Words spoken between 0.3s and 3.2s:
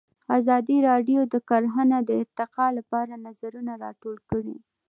ازادي راډیو د کرهنه د ارتقا لپاره